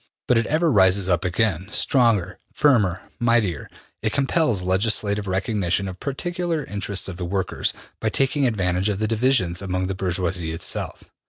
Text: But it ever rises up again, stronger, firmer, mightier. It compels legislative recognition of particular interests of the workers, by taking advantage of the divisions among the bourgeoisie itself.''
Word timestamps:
But 0.27 0.39
it 0.39 0.47
ever 0.47 0.71
rises 0.71 1.07
up 1.09 1.23
again, 1.23 1.67
stronger, 1.71 2.39
firmer, 2.51 3.03
mightier. 3.19 3.69
It 4.01 4.11
compels 4.11 4.63
legislative 4.63 5.27
recognition 5.27 5.87
of 5.87 5.99
particular 5.99 6.63
interests 6.63 7.07
of 7.07 7.17
the 7.17 7.23
workers, 7.25 7.71
by 7.99 8.09
taking 8.09 8.47
advantage 8.47 8.89
of 8.89 8.97
the 8.97 9.07
divisions 9.07 9.61
among 9.61 9.85
the 9.85 9.93
bourgeoisie 9.93 10.53
itself.'' 10.53 11.03